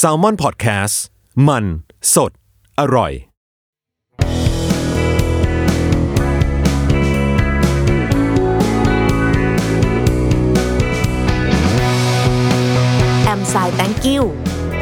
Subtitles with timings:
[0.00, 0.94] s a l ม o n PODCAST
[1.48, 1.64] มัน
[2.14, 2.30] สด
[2.80, 3.12] อร่อย
[13.24, 14.24] แอมไซแตงกิว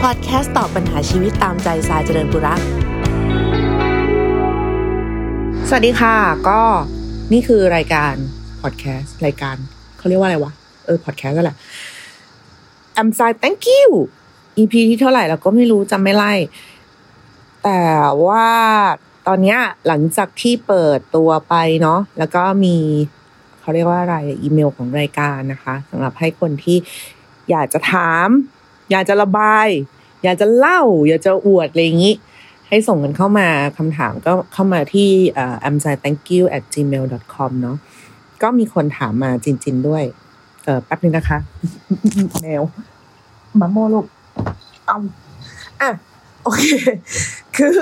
[0.01, 2.61] พอดแคสต์ตอบปัญหาชีวิตตามใจสายเจริญบุรัก
[5.69, 6.15] สวัสดีค่ะ
[6.49, 6.61] ก็
[7.33, 8.15] นี่คือรายการ
[8.62, 9.57] พอดแคสต์รายการ
[9.99, 10.53] เขาเรียกว่าอะไรวะ
[10.87, 11.57] เออพอดแคสต์ก็แหละ
[12.95, 13.91] แอมไซแตงกิว
[14.59, 16.32] EP ที่เท่าไหร่เราก็ไม่รู้จำไม่ไล่
[17.64, 17.82] แต่
[18.26, 18.48] ว่า
[19.26, 22.76] ตอนเนี้ยหลังจากที่เปิดตัวไปเนาะแล้วก็มี
[23.61, 26.76] เขาเรียกว่าอะไรอีเมลของรายการนะคะสำหรับให้คนที่
[27.50, 28.29] อยากจะถาม
[28.90, 29.68] อยากจะระบาย
[30.22, 32.14] อยากจะเล่า อยากจะอวดอะไรอย่างนี้
[32.69, 35.09] ให้ส่งกันเข้ามาคำถามก็เข้ามาที่
[35.69, 37.77] a m s i thank you at gmail com เนาะ
[38.42, 40.05] ก็มีคนถามมาจริง ๆ ด้วย
[40.70, 41.39] ออแป๊บนึงนะคะ
[42.42, 42.62] แมว
[43.61, 44.06] มาโมลูก
[44.87, 44.97] เอา
[45.81, 45.91] อะ
[46.45, 46.65] โอเค
[47.57, 47.73] คือ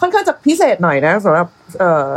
[0.00, 2.12] ค่อนข้างจะพิเศษหน่อยนะสำหรับเอ่อ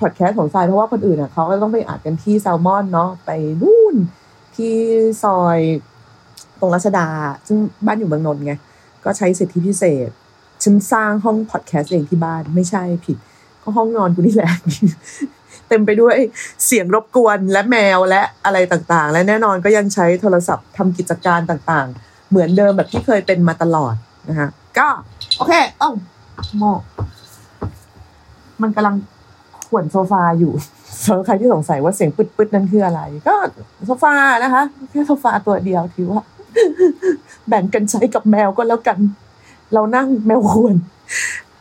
[0.00, 3.30] พอดแคสต์ของทรายเพราะว่าคนอื่นอะเขาก็ต้องไปอัดกันที่แซลมอนเนาะไป
[3.62, 3.94] นู่น
[4.56, 4.74] ที่
[5.22, 5.58] ซอย
[6.60, 7.08] ตรงรัชดา
[7.46, 8.54] ซึ่งบ้านอยู่เมืองนนท์ไง
[9.04, 10.10] ก็ใช้สิทธิพิเศษ
[10.62, 13.16] ฉันสร้างห้องพอดแคสต์เองที่บ้านไม่ใช่ผิด
[13.62, 14.50] ก็ห้องนอนกูนี่แหละ
[15.72, 16.16] เต็มไปด้วย
[16.66, 23.94] เสียงรบกวนและแมวและอะไรต่างๆ และแน่นอนก็ยังใช้โทรศัพท์ทำกิจการต่างๆ เหมือนเดิมแบบที่เคยเป็นมาตลอด
[24.28, 24.48] นะคะ
[24.78, 24.88] ก็
[25.36, 25.90] โอเคเอ้า
[26.58, 26.64] โม
[28.62, 28.96] มันกำลัง
[29.68, 30.52] ขวนโซฟาอยู่
[31.04, 33.34] สำหรับใครที่สงสัยว่าเสียงปึ๊ดๆนั่นคืออะไร ก็
[33.86, 34.14] โซฟา
[34.44, 36.22] นะคะแค่โซฟาตัวเดียวถือว่า
[37.48, 38.98] แบ่งกันใช้กับแมวก็แล้วกัน
[39.72, 40.76] เรานั่งแมวควร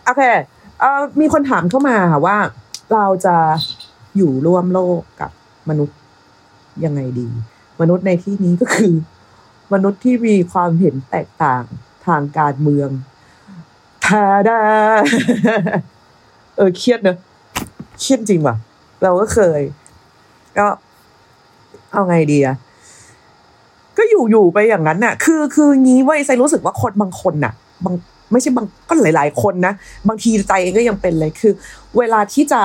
[0.05, 0.23] โอเค
[0.79, 2.37] เอ่อมีคนถามเข้ามาค่ะว่า
[2.93, 3.35] เราจะ
[4.17, 5.31] อยู่ร่วมโลกกับ
[5.69, 5.97] มนุษย์
[6.85, 7.27] ยังไงดี
[7.81, 8.93] มนุษย์ในที่นี้ก็คือ
[9.73, 11.63] มนุษย์ที่มีความเห็นแตกต่าง
[12.05, 12.89] ทางการเมือง
[14.05, 14.61] ทาดา
[16.55, 17.17] เออเครียดเนอะ
[17.99, 18.55] เครียดจริงว่ะ
[19.03, 19.61] เราก็เคย
[20.57, 20.67] ก็
[21.91, 22.55] เอาไงดีอะ
[23.97, 27.53] ก็อยู่อยู่ไปอย่างนั้นน่ะ คือคืองี้ว้ยไซรู้สึกว่าคนบางคนน่ะ
[27.85, 27.95] บาง
[28.31, 29.73] ไม่ใช่บางก็หลาย ๆ คนนะ
[30.07, 31.53] บางทีใจเองก็ยังเป็นเลยคือ
[31.97, 32.61] เวลาที่จะ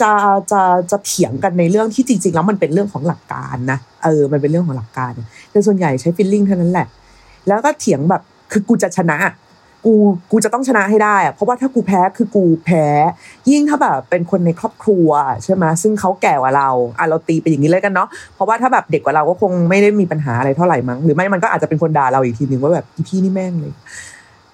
[0.00, 0.12] จะ
[0.52, 5.12] จะจะเถียงกันในเรื่องที่จริง ๆ แล้วมันเป็นเรื่องของหลักการนะเออมันเป็นเรื่องของหลักการ
[5.50, 6.86] แต่ส่วนใหญ่ใช้ฟีลลิ่งเท่านั้นแหละ
[7.48, 9.18] แล้วก็เถียงแบบคือกูจะชนะ
[9.84, 9.94] กู
[10.32, 12.84] กูจะต้องชนะให้ได้อะเพราะว่าถ้ากูแพ้คือกูแพ้
[13.50, 15.08] ยิ่งถ้าแบบเป็นคนในครอบครัว
[15.44, 16.68] ใช่ไหมซึ่งเขาแก่กว่าเรา
[16.98, 23.72] อะเราตีไปอย่างนี้เลยกันเนาะเพราะว่าถ้าแบบเด็กกว่าเราก็คงไม่ได้มีปัญหาอะไรเท่าไหร่มั้งหรือไม่มันก็อาจจะเป็นคนด่าเราอีกทีหนึ่งว่าแบบพี่นี่แม่งเลย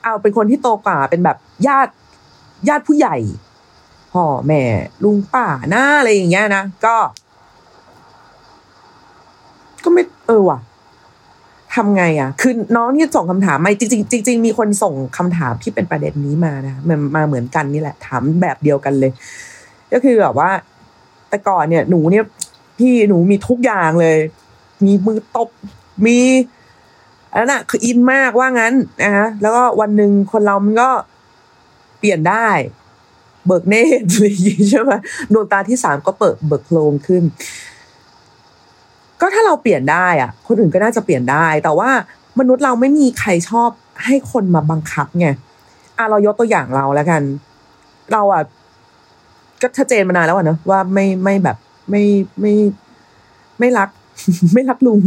[0.02, 1.92] เอาเป็นคนที่โตกว่าเป็นแบบญาติ
[2.68, 3.16] ญาติผู้ใหญ่
[4.12, 4.62] พ่อแม่
[5.04, 6.96] ลุงป้าหน้าอะไรอย่างเงี้ยนะก็
[9.84, 10.58] ก็ไม่เออว่ะ
[11.74, 19.12] ทำไงอะ คือน้องที่ส่งคำถามมาจริงๆจริงมีคนส่งคำถามที่เป็นประเด็นนี้มานะมันมาเหมือนกันนี่แหละถามแบบเดียวกันเลย
[19.92, 20.50] ก็คือแบบว่า
[21.28, 22.24] แต่ก่อนเนี่ยหนูเนี่ย
[22.78, 24.16] พี่หนูมีทุกอย่างเลย
[24.84, 25.48] มีมือตบ
[26.06, 26.18] มี
[27.32, 30.90] อันนั้นน่ะคืออินมากว่างั้นนะฮะแล้วก็วันหนึ่งคนเรามันก็
[31.98, 32.48] เปลี่ยนได้
[33.46, 34.92] เบิกเนตรอะไรอย่างงี้ใช่ไหม
[35.32, 37.22] ดวงตาที่สามก็เปิดเบิกโพลงขึ้น
[39.20, 41.90] ก็ถ้าเราเปลี่ยนได้อะ คนอื่นก็น่าจะเปลี่ยนได้ แต่ว่า
[42.38, 43.70] มนุษย์เราไม่มีใครชอบ
[44.04, 45.28] ให้คนมาบังคับไง
[45.98, 47.22] อะเรายกตัวอย่างเราแล้วกัน
[48.12, 48.42] เราอะ
[49.62, 51.56] ก็ชัดเจนมานานแล้วอะเนอะว่าไม่ไม่แบบ
[51.90, 52.02] ไม่
[52.40, 52.54] ไม่
[53.58, 53.88] ไม่รัก
[54.54, 55.00] ไม่รักลุง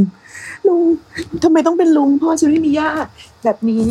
[0.67, 0.81] ลุง
[1.43, 3.09] ทำไมต้องเป็นลุงพ่อฉันไม่มีญาติ
[3.43, 3.83] แบบนี้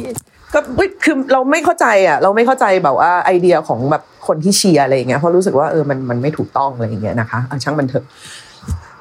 [0.54, 0.60] ก็
[1.04, 8.04] คือเราไม่เข้าใจอะ เราไม่เข้าใจแบบว่าไอเดียของแบบคนที่เชียร์อะไรอย่างเงี้ยเพราะรู้สึกว่าเออมันมันไม่ถูกต้องอะไรอย่างเงี้ยนะคะช่างมันเถอะ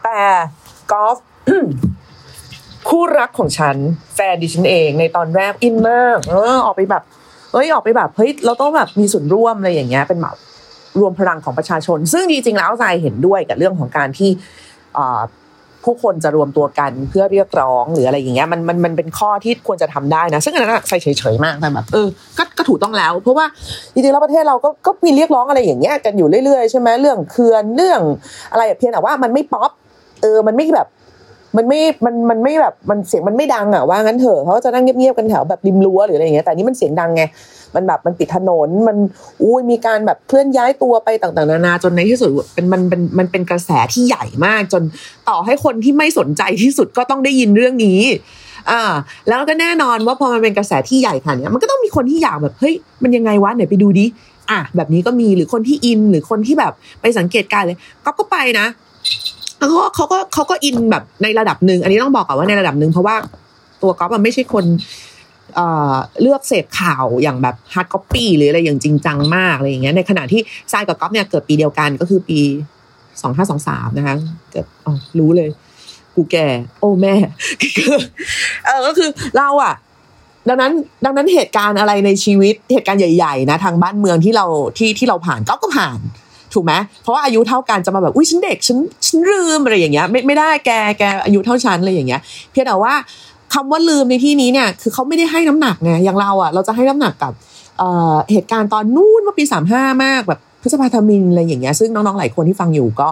[0.03, 0.19] แต่
[0.91, 1.17] กอล์ฟ
[2.89, 3.75] คู่รักของฉัน
[4.15, 7.03] แฟนดิฉันเองในตอนแรกอินมากเออออกไปแบบ
[7.53, 10.35] เอ้ยออกไปแบบเฮ้ยเราต้องแบบมีส่วนร่วมอะไรอย่างเงี้ยเป็นแบบ
[10.99, 14.29] รวมพลังของประชาชน ซึ่งจริงๆแล้วใจเห็นด้วยกับเรื่องของการที่
[14.97, 15.21] อ่า
[15.85, 22.07] ผู้คนจะรวมตัวกันเพื่อเรียกร้องหรืออะไรอย่างเงี้ยมันมันมันเป็นข้อที่ควรจะทำได้นะ ซึ่งอันนั้นใส่เฉยๆมากแต่แบบเออ
[22.37, 23.45] ก็ก็ถูกต้องแล้ว เพราะว่า
[23.93, 28.01] จริงๆแล้วประเทศเราก็ก็มีเรียกร้องอะไรอย่างเงี้ยกันอยู่เรื่อยๆใช่ไหมเรื่องเคือนเรื่อง
[28.51, 29.71] อะไรเพียงแต่ว่ามันไม่ป๊อป
[30.21, 30.87] เออมันไม่แบบ
[31.57, 37.23] มันไม่ มัน มันไม่แบบ มันเสียงมันไม่ดังอะว่างั้นเถอะเขาจะนั่งเงียบๆกันแถวแบบริมรั้วหรืออะไรอย่างเงี้ย แต่นี้มันเสียงดังไง
[37.75, 38.97] มันแบบ มันปิดถนน มัน
[39.43, 44.83] อุ้ย มีการแบบเคลื่อนย้ายตัวไปต่างๆ นานา จนในที่สุดเป็นมันเป็น มันเป็นกระแสที่ใหญ่มาก จน
[45.29, 48.01] ต่อให้คนที่ไม่สนใจที่สุดก็ต้องได้ยินเรื่องนี้
[48.71, 48.81] อ่า
[49.27, 54.05] แล้วก็แน่นอนว่าพอมันเป็นกระแสที่ใหญ่ขนาดนี้มันก็ต้องมีคนที่อยากแบบ เฮ้ย มันยังไงวะไหนไปดูดิ
[54.51, 58.65] อะ แบบนี้ก็มี หรือคนที่อิน หรือคนที่แบบไปสังเกตการณ์เลยก็ก็ไปนะ
[59.69, 63.15] เขาก็เขาก็เขาก็อินแบบในระดับหนึ่งอันนี้ต้องบอกก่อนว่าในระดับหนึ่งเพราะว่า
[63.81, 64.65] ตัวก๊อฟมันไม่ใช่คน
[66.21, 72.39] เลือกเสพข่าวอย่างแบบ hard copy หรืออะไรอย่างจริงจังมากอะไรอย่างเงี้ยในขณะที่ทรายกับก๊อฟเนี่ยเกิดปีเดียวกันก็คือปี
[73.21, 74.15] สองห้าสองสามนะคะ
[74.51, 75.49] เกิดอ๋อรู้เลย
[76.15, 76.47] กูแก่
[76.79, 77.13] โอ้แม่
[78.65, 79.73] เออก็คือเราอะ
[80.49, 80.71] ดังนั้น
[81.05, 84.45] ดังนั้นเหตุการณ์อะไรในชีวิตเหตุการณ์ใหญ่ ๆ นะ ทางบ้านเมืองที่เรา
[84.77, 85.99] ที่ที่เราผ่านก็ก็ผ่าน
[86.53, 86.73] ถูกไหม
[87.03, 92.21] เพราะว่าอายุเท่ากันจะมาแบบอุ้ยฉันเด็กฉันฉันลืมอะไรอย่างเงี้ยไม่ไม่ได้แกแกอายุเท่าฉันอะไรอย่างเงี้ย
[92.51, 92.93] เพียงแต่ว่า
[93.53, 97.33] คำว่าลืมในที่นี้เนี่ยคือเขาไม่ได้ให้น้ำหนักไงอย่างเราอะเราจะให้น้ำหนักกับ
[97.79, 103.07] เเหตุการณ์ตอนนู้นเมื่อปีสามห้ามากแบบพฤษภาธมินอะไรอย่างเงี้ยซึ่งน้องๆหลายคนที่ฟังอยู่ก็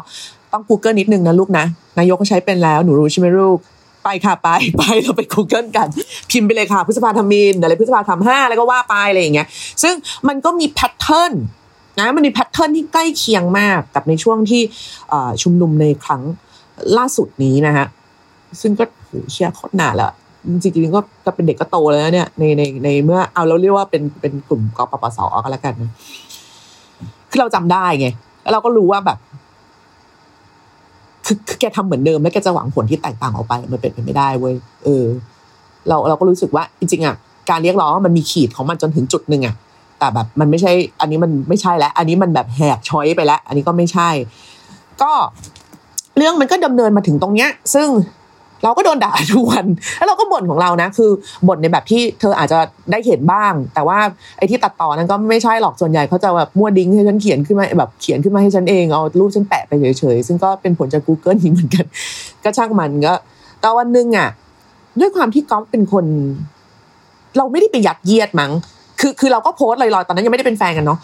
[0.53, 1.65] ต้อง Google นิดนึงนะลูกนะ
[1.99, 3.59] นายกก็ใช้เป็นแล้วหนูรู้ใช่ไหมลูก
[4.03, 5.87] ไปค่ะไปไปเราไป Google กัน
[6.31, 9.47] พิมพ์ไปเลยค่ะพฤษภาธมินอะไรพฤษภาธรรมห้าอะไรก็ว่าไปอะไรอย่างเงี้ย
[9.83, 9.93] ซึ่ง
[10.27, 11.33] มันก็มี pattern
[11.99, 14.61] นะมันมี pattern ที่ใกล้เคียงมากกับในช่วงที่
[15.41, 16.21] ชุมนุมในครั้ง
[16.97, 17.87] ล่าสุดนี้นะฮะ
[18.61, 20.11] ซึ่งก็โหเชี่ยโคตรนานแล้ว
[20.63, 25.91] จริงๆก็ก็เป็นเด็กก็โตแล้วเนี่ยในในในเมื่อเอาเราเรียกว่าเป็นเป็นกลุ่มกปปสก็แล้วกันนะ
[27.29, 28.07] คือเราจำได้ไง
[28.41, 29.17] แล้วเราก็รู้ว่าแบบ
[31.25, 35.03] คือคือแกทำเหมือนเดิม แล้วแกจะหวังผลที่แตกต่างออกไป มันเป็นไปไม่ได้เว้ยเออ
[35.87, 37.15] เราเราก็รู้สึกว่า จริงๆอะ
[37.49, 39.55] การเรียกร้องมันมีขีดของมันจนถึงจุดหนึ่งอะ
[40.01, 40.71] แต่แบบมันไม่ใช่
[41.01, 44.09] อันนี้มันไม่ใช่แล้ว อันนี้มันแบบแหกช้อยไปแล้ว อันนี้ก็ไม่ใช่
[45.01, 45.11] ก็
[46.17, 47.87] เรื่องมันก็ดำเนินมาถึงตรงเนี้ย ซึ่ง
[48.63, 49.65] เราก็โดนด่าทุกวัน
[49.97, 51.11] แล้วเราก็บ่นของเรานะ คือ
[51.47, 52.59] บ่นในแบบที่เธออาจจะ
[52.91, 53.99] ได้เห็นบ้าง แต่ว่า
[54.37, 61.85] ไอ้ที่ตัดต่อนั้นก็ไม่ใช่หรอกส่วนใหญ่เขาจะแบบมั่วดิ้งให้ฉันเขียนขึ้นมาแบบเขียนขึ้นมาให้ฉันเองเอารูปฉันแปะไปเฉยๆซึ่งก็เป็นผลจาก Google นี้เหมือนกัน
[62.43, 63.13] ก็ช่างมันก็
[63.59, 64.29] แต่วันหนึ่งอะ
[64.99, 66.05] ด้วยความที่ก๊อฟเป็นคน
[67.37, 68.51] เราไม่ได้ไปยัดเยียดมั้ง
[69.01, 70.99] คือคือเราก็โพสต์ลอยๆตอนนั้นยังไม่ได้เป็นแฟนกันเนาะ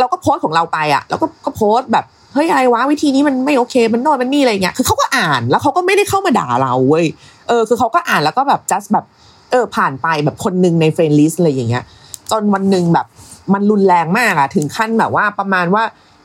[0.00, 2.04] เราก็โพสต์ของเราไปอะแล้วก็ก็โพสต์แบบ
[2.34, 7.06] เฮ้ยอะไรวะวิธีนี้มันไม่โอเค มันโน่นมันนี่อะไรเงี้ยคือเขาก็อ่านแล้วเขาก็ไม่ได้เข้ามาด่าเราเว้ย
[7.48, 9.04] เออคือเขาก็อ่านแล้วก็แบบ just แบบ
[9.50, 11.84] เออผ่านไปแบบคนหนึ่งใน friend list อะไรอย่างเงี้ย
[12.30, 13.06] จนวันหนึ่งแบบ
[13.52, 15.82] มันรุนแรงมากอะถึงขั้นแบบว่าประมาณว่า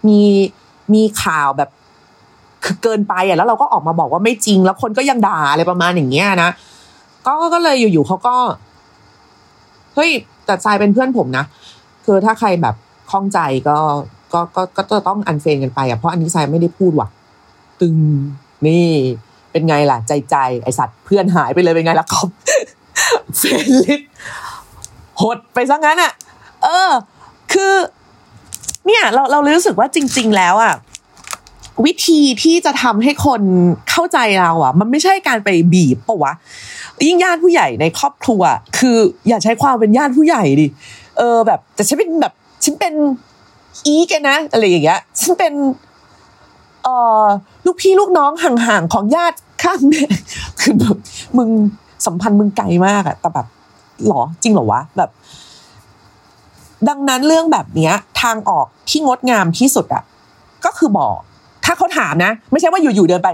[0.07, 0.21] มี
[0.93, 1.69] มีข่าวแบบ
[2.65, 6.49] คือเกินไปอะแล้วเราก็ออกมาบอกว่าไม่จริง แล้วคนก็ยังด่าอะไรประมาณอย่างเงี้ยนะ
[7.27, 8.35] ก็ก็เลยอยู่ๆเขาก็
[9.97, 10.11] เฮ้ย
[10.45, 11.45] แต่ทรายเป็นเพื่อนผมนะ
[12.05, 12.75] คือถ้าใครแบบ
[13.11, 13.77] คล่องใจก็
[14.33, 17.07] ก็ก็ก็จะต้องอันเฟนกันไปอะเพราะอันนี้ทรายไม่ได้พูดว่ะ
[17.81, 17.95] ตึง
[18.67, 18.85] นี่
[19.51, 22.27] เป็นไงล่ะ ใจใจไอสัตว์เพื่อนหายไปเลยเป็นไงล่ะครับ
[23.37, 24.01] เฟนลิส
[25.21, 26.11] หดไปซะงั้นอะ
[26.63, 26.89] เออ
[27.53, 27.73] คือ
[28.85, 30.73] เนี่ย เราเรารู้สึกว่าจริง ๆ แล้วอะ
[31.85, 33.41] วิธีที่จะทำให้คน
[33.89, 36.33] เข้าใจเราอะ มันไม่ใช่การไปบีบปะวะ
[37.07, 38.41] ยิ่งญาติผู้ใหญ่ในครอบครัว
[38.77, 38.97] คือ
[39.27, 40.67] อย่าใช้ความเป็นญาติผู้ใหญ่ดิ
[41.17, 42.33] เออแบบแต่ฉันเป็นแบบ
[42.63, 42.93] ฉันเป็น
[43.85, 45.53] อีแกนะ อะไรอย่างเงี้ยฉันเป็น
[46.83, 47.23] เอ่อ
[47.65, 50.03] ลูกพี่ลูกน้องห่างๆของญาติข้างแม่
[50.61, 50.97] คือแบบ
[51.37, 51.49] มึง
[52.05, 53.47] สัมพันธ์มึงไกลมากอะแต่แบบ
[54.07, 55.09] หรอจริงหรอวะแบบ
[56.89, 60.03] ดังนั้นเรื่องแบบเนี้ย ทางออกที่งดงามที่สุดอะ
[60.65, 61.17] ก็คือบอก
[61.67, 63.29] ถ้าเขาถามนะ ไม่ใช่ว่าอยู่ๆเดินไป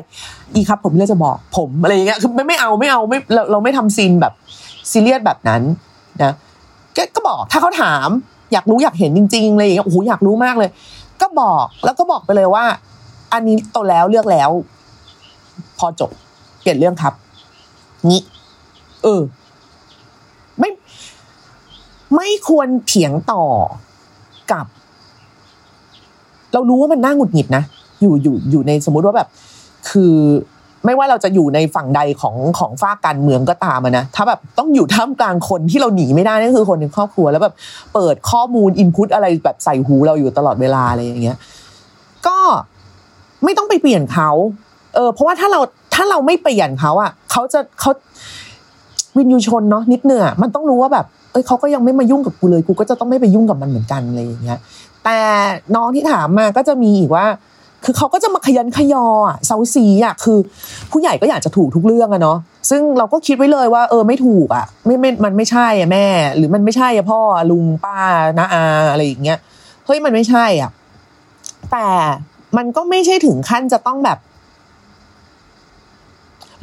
[0.54, 4.34] อีครับผมเลือกจะบอกผมอะไรอย่างเงี้ยคือไม่ไม่เอาไม่เอาไม่เราเราไม่ทำซีนแบบ
[4.92, 5.62] ซีเรียสแบบนั้น
[6.24, 6.34] นะ
[6.98, 8.08] ก็ก็บอกถ้าเขาถาม
[8.54, 10.70] อยากรู้อยากเห็นจริงๆเลยอย่างเงี้ยโอ้โหอยากรู้มากเลย
[11.22, 12.66] ก็บอกแล้วก็บอกไปเลยว่า
[13.34, 14.50] อันนี้โตแล้วเลือกแล้ว
[15.80, 16.10] พอจบ
[16.62, 17.14] เปลี่ยนเรื่องครับ
[18.08, 18.22] งี้
[19.04, 19.22] เออ
[20.60, 20.70] ไม่
[22.16, 23.44] ไม่ควรเถียงต่อ
[24.52, 24.66] กับ
[26.54, 27.64] เรารู้ว่ามันน่าหงุดหงิดนะ
[28.04, 29.28] อยู่อยู่อยู่ในสมมุติว่าแบบ
[29.90, 30.16] คือ
[30.86, 37.54] ไม่ว่าเราจะอยู่ในฝั่งใดของของฝ้าการเมืองก็ตามนะถ้าแบบต้องอยู่ท่ามกลางคนที่เราหนีไม่ได้นั่นคือคนในครอบครัว แล้วแบบ
[37.94, 41.38] เปิดข้อมูลอินพุตอะไรแบบใส่หูเราอยู่ตลอดเวลาอะไรอย่างเงี้ย
[42.28, 42.38] ก็
[43.44, 44.30] ไม่ต้องไปเปลี่ยนเขา
[44.96, 45.60] เออเพราะว่าถ้าเรา
[45.94, 47.92] ถ้าเราไม่เปลี่ยนเขาอะเขาจะเขา
[49.18, 54.60] วินยูชนเนาะนิดเนื้อมันต้องรู้ว่าแบบเอ้ยเขาก็ยังไม่มายุ่งกับกูเลยกูก็จะต้องไม่ไปยุ่งกับมันเหมือนกันอะไรอย่างเงี้ย
[55.06, 55.18] แต่
[55.76, 57.26] น้องที่ถามมาก็จะมีอีกว่า
[57.84, 60.38] คือเขาก็จะมาขยันขยออะเซาซีอะคือ
[60.92, 62.38] ผู้ใหญ่ก็อยากจะถูกทุกเรื่องอะเนาะ
[62.70, 66.06] ซึ่งเราก็คิดไว้เลยว่า เออไม่ถูกอะไม่ไม่มันไม่ใช่อะแม่
[66.38, 67.20] หรือมันไม่ใช่อะพ่อ
[67.52, 67.98] ลุงป้า
[68.38, 69.38] นาอาอะไรอย่างเงี้ย
[69.86, 70.72] เฮ้ยมันไม่ใช่อะ
[71.72, 71.88] แต่
[72.58, 74.18] มันก็ไม่ใช่ถึงขั้นจะต้องแบบ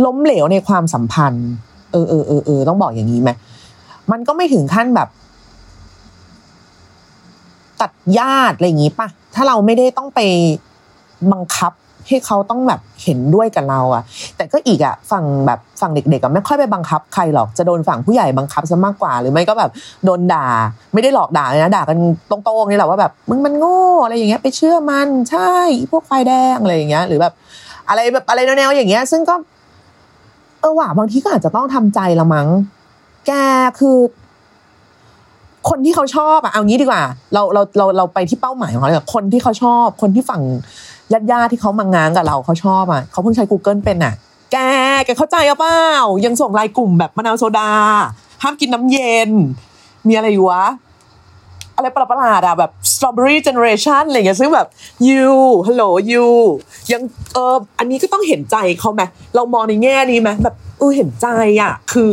[0.04, 1.48] ล้มเหลวในความสัมพันธ์
[1.92, 3.30] เออเออเออเออต้องบอกอย่างนี้ไหม
[4.12, 5.08] มันก็ไม่ถึงขั้นแบบ
[7.80, 10.20] ตัดญาติอะไรอย่างงี้ป่ะถ้าเราไม่ได้ต้องไป
[11.32, 11.72] บังคับ
[12.08, 14.02] ให้เขาต้องแบบเห็นด้วยกับเราอะ
[14.36, 19.70] แต่ก็อีกอะฝั่งแบบฝั่งเด็กๆอะไม่ค่อยไปบังคับใครหรอกจะโดนฝั่งผู้ใหญ่บังคับซะมากกว่า หรือไม่ก็แบบ
[20.04, 20.46] โดนด่า
[20.94, 21.98] ไม่ได้หลอกด่าเลยนะด่ากัน
[22.30, 25.52] ตรงๆนี่แหละว่าแบบมึงมันโง่อะไรอย่างเงี้ยไปเชื่อมันใช่
[25.90, 27.32] พวกไฟแดงอะไรอย่างเงี้ย หรือแบบ
[27.88, 29.34] อะไรแบบอะไรแนวๆอย่างเงี้ย ซึ่งก็
[30.60, 32.48] เออว่ะบางทีก็อาจจะต้องทำใจละมั้ง
[33.26, 33.32] แก
[33.78, 33.98] คือ
[35.68, 37.02] คนที่เขาชอบอะเอางี้ดีกว่า
[37.34, 40.42] เราเราเราเราไปที่เป้าหมายของเขาเลยคนที่เขาชอบคนที่ฝั่ง
[41.12, 44.14] ญาติญาติที่เขามางานกับเราเขาชอบอะเขาเพิ่งใช้ Google เป็นอะ
[44.52, 44.56] แก
[45.04, 45.80] แกเข้าใจเอาเปล่า
[46.26, 47.72] ยังส่งไลน์กลุ่มแบบมะนาวโซดา
[48.42, 49.30] ห้ามกินน้ำเย็น
[50.08, 50.64] มีอะไรอยู่วะ
[51.76, 54.68] อะไรประหลาดๆอะแบบ strawberry generation อะไรอย่างเงี้ยซึ่งแบบ
[55.08, 55.30] you
[55.66, 56.28] hello you
[56.92, 57.02] ยัง
[57.34, 59.02] เอออันนี้ก็ต้องเห็นใจเขาไหม
[59.34, 61.26] เรามองในแง่นี้ไหมแบบเออเห็นใจ
[61.62, 62.08] อะคือ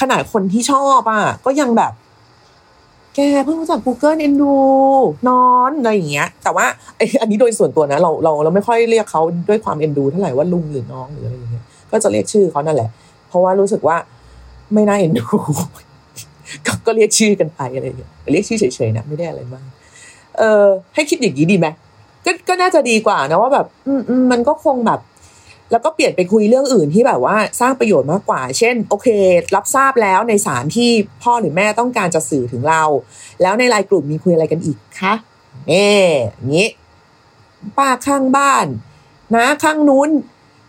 [0.00, 1.92] ขนาดคนที่ชอบอะก็ยังแบบ
[3.14, 4.54] แกเพิ่งรู้จัก Google เอ็นดู
[5.28, 12.88] นอนอะไรอย่างเงี้ย แต่ว่าไออันนี้โดยส่วนตัวนะ เราเราเราไม่ค่อยเรียกเขาด้วยความเอ็นดูเท่าไหร่ว่าลุงหรือน้องหรืออะไรอย่างเงี้ยก็จะเรียกชื่อเขานั่นแหละ
[13.28, 13.96] เพราะว่ารู้สึกว่า
[14.74, 15.24] ไม่น่าเอ็นดู
[16.66, 19.64] ก็ก็เรียกชื่อกันไปอะไรอย่างเงี้ยเรียกชื่อเฉยๆนะไม่ได้อะไรมาก
[20.38, 21.66] เออให้คิดอย่างนี้ดีไหม
[22.26, 25.00] ก็ก็น่าจะดีกว่านะว่าแบบ อืมมันก็คงแบบ
[25.70, 29.08] แล้วก็เปลี่ยนไปคุยเรื่องอื่นที่แบบว่าสร้างประโยชน์มากกว่า เช่น โอเค
[29.54, 30.90] รับทราบแล้วในสารที่
[31.22, 32.82] พ่อหรือแม่ต้องการจะสื่อถึงเรา
[33.42, 35.14] แล้วในไลน์กลุ่มมีคุยอะไรกันอีกคะ
[35.68, 35.90] เน่
[36.34, 36.68] อย่งนี้
[37.78, 38.66] ป้าข้างบ้าน
[39.36, 40.10] นะข้างนู้น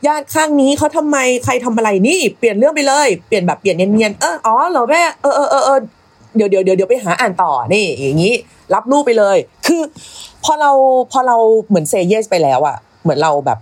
[0.07, 5.79] ญาติข้างนี้เขาทำไมใครทำอะไรนี่ เปลี่ยนเรื่องไปเลย เปลี่ยนแบบเปลี่ยนเนียนๆเอออ๋อเหรอแม่เออเออเออเออ
[6.35, 8.33] เดี๋ยวเดี๋ยวเดี๋ยวเดี๋ยวไปหาอ่านต่อนี่ อย่างนี้
[8.73, 9.81] รับรูปไปเลย คือ
[10.43, 10.71] พอเรา
[11.11, 13.57] พอเราเหมือนเซเยสไปแล้วอะเหมือนเราแบบ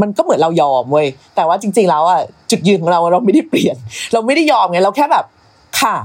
[0.00, 2.20] มันก็เหมือนเรายอมเว้ยแต่ว่าจริง ๆ แล้วอะ
[2.50, 3.76] จุดยืนของเราเราไม่ได้เปลี่ยน
[4.12, 5.24] เราไม่ได้ยอมไงเราแค่แบบ
[5.80, 5.96] ค่ะ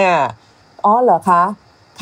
[0.00, 0.14] อ่า
[0.84, 1.42] อ๋อเหรอคะ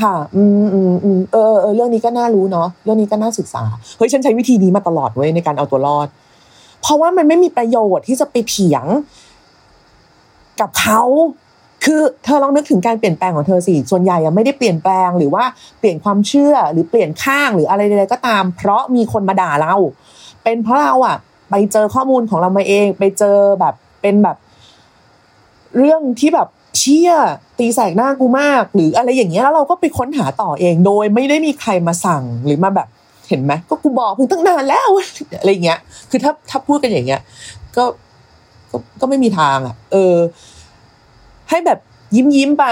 [0.01, 3.63] ค่ะ อืมอืมอืมเออเออเรื่องนี้ก็น่ารู้เนาะ เรื่องนี้ก็น่าศึกษา
[3.97, 6.09] เฮ้ย ฉันใช้วิธีนี้มาตลอดเว้ยในการเอาตัวรอด
[6.83, 8.85] เพราะว่ามันไม่มีประโยชน์ที่จะไปเถียง
[10.61, 11.03] กับเขา
[11.85, 15.45] คือเธอลองนึกถึงการเปลี่ยนแปลงของเธอสิ ส่วนใหญ่อะไม่ได้เปลี่ยนแปลงหรือว่า
[15.79, 19.75] เปลี่ยนความเชื่อหรือเปลี่ยนข้างหรืออะไรใดๆก็ตาม เพราะมีคนมาด่าเรา
[20.45, 21.17] เป็นเพราะเราอะ
[21.51, 24.37] ไปเจอข้อมูลของเรามาเอง ไปเจอแบบเป็นแบบ
[25.79, 26.49] เรื่องที่แบบ
[26.79, 27.13] เชี่ย
[27.59, 32.89] ตีแสกหน้ากูมาก หรืออะไรอย่างเงี้ยแล้วเราก็ไปค้นหาต่อเองโดยไม่ได้มีใครมาสั่งหรือมาแบบ
[33.29, 34.89] เห็นไหมก็กูบอกมึงตั้งนานแล้ว
[35.41, 37.21] อะไรอย่างเงี้ย คือถ้าถ้าพูดกันอย่างเงี้ย
[37.77, 37.85] ก็
[38.71, 40.17] ก็ก็ไม่มีทางอะ เออ
[41.49, 41.79] ให้แบบ
[42.17, 42.67] ยิ้มยิ้มไป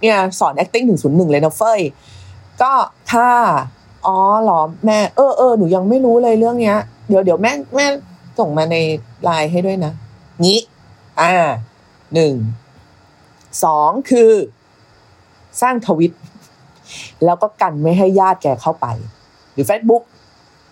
[0.00, 1.80] เนี่ย สอน acting ถึงศูนย์หนึ่งเลยนะเฟย
[2.62, 2.72] ก็
[3.12, 3.26] ถ้า
[4.06, 6.78] อ๋อเหรอแม่เออเออหนูยังไม่รู้เลยเรื่องเนี้ย
[7.08, 7.86] เดี๋ยวเดี๋ยวแม่แม่
[8.38, 8.76] ส่งมาใน
[9.24, 9.92] ไลน์ให้ด้วยนะ
[10.44, 10.58] งี้
[11.20, 11.32] อ่า
[12.14, 12.34] หนึ่ง
[13.64, 14.32] สองคือ
[15.62, 16.12] สร้างทวิต
[17.24, 18.86] แล้วก็กันไม่ให้ญาติแกเข้าไป
[19.52, 20.02] หรือ Facebook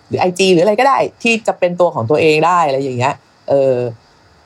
[0.09, 3.15] หรือ IG หรืออะไรก็ได้ ที่จะเป็นตัวของตัวเองได้อะไรอย่างเงี้ย
[3.49, 3.75] เออ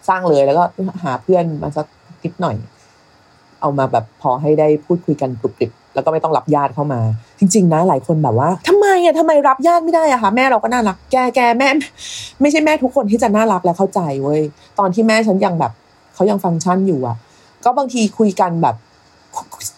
[0.08, 0.64] สร้างเลยแล้วก็
[1.04, 1.87] หาเพื่อนมาสัก
[2.25, 2.56] นิดหน่อย
[3.60, 7.00] เอามาแบบพอให้ได้พูดคุยกันกรุบกริบแล้วก็ไม่ต้องรับญาติเข้ามา
[7.40, 11.68] จริงๆนะหลายคนแบบว่าทำไมอะทำไมรับญาติไม่ได้อะคะแม่เราก็น่ารักแกแกแม่
[12.40, 14.40] ไม่ใช่แม่ทุกคนที่จะน่ารักและเข้าใจเว้ย
[14.78, 15.73] ตอนที่แม่ฉันยังแบบ
[16.14, 17.16] เขายังฟังก์ชันอยู่อะ
[17.64, 18.75] ก็บางทีคุยกันแบบ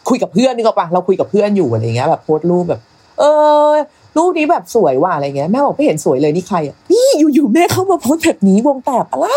[0.09, 2.81] คุยกับเพื่อนนี่ก็ปะเราคุยกับเพื่อนอยู่อะไรเงี้ยแบบโพสต์รูปแบบ
[3.19, 3.25] เอ
[3.69, 3.73] อ
[4.17, 9.37] รูปนี้แบบสวยว่ะอะไรเงี้ยแม่บอกไม่เห็นสวยเลยนี่ใครอะนี่อยู่ๆแม่เข้ามาโพสต์แบบนี้วงแตกปะล่ะ